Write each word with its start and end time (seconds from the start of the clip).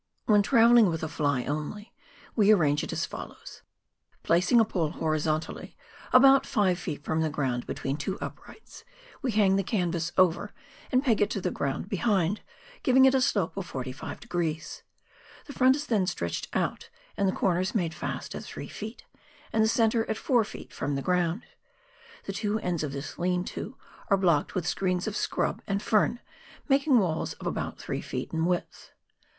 "When 0.25 0.41
travelling 0.41 0.89
with 0.89 1.03
a" 1.03 1.07
fly" 1.17 1.43
only, 1.45 1.93
we 2.35 2.49
arrange 2.51 2.83
it 2.83 2.91
as 2.91 3.05
follows:— 3.05 3.61
Placing 4.23 4.59
a 4.59 4.65
pole 4.65 4.89
horizontally, 4.89 5.77
about 6.11 6.43
five 6.43 6.79
feet 6.79 7.03
from 7.03 7.21
the 7.21 7.29
ground 7.29 7.67
between 7.67 7.97
two 7.97 8.17
uprights, 8.17 8.83
we 9.21 9.29
hang 9.29 9.57
the 9.57 9.63
canvas 9.63 10.11
over, 10.17 10.55
and 10.91 11.03
peg 11.03 11.21
it 11.21 11.29
to 11.29 11.39
the 11.39 11.51
ground 11.51 11.87
behind, 11.87 12.41
giving 12.81 13.05
it 13.05 13.13
a 13.13 13.21
slope 13.21 13.55
of 13.55 13.71
45*^. 13.71 14.81
The 15.45 15.53
front 15.53 15.75
is 15.75 15.85
then 15.85 16.07
stretched 16.07 16.47
out, 16.53 16.89
and 17.15 17.27
the 17.27 17.31
corners 17.35 17.75
made 17.75 17.93
fast 17.93 18.33
at 18.33 18.43
three 18.43 18.69
feet, 18.69 19.05
and 19.53 19.63
the 19.63 19.67
centre 19.67 20.09
at 20.09 20.17
four 20.17 20.43
feet 20.43 20.73
from 20.73 20.95
the 20.95 21.03
ground. 21.03 21.43
The 22.23 22.33
two 22.33 22.57
ends 22.61 22.81
of 22.81 22.91
this 22.91 23.19
"lean 23.19 23.43
to" 23.53 23.77
are 24.09 24.17
blocked 24.17 24.55
with 24.55 24.65
screens 24.65 25.05
of 25.05 25.15
scrub 25.15 25.61
and 25.67 25.79
fern, 25.79 26.21
making 26.67 26.97
walls 26.97 27.33
of 27.33 27.45
about 27.45 27.77
three 27.77 28.01
feet 28.01 28.33
in 28.33 28.45
width. 28.45 28.93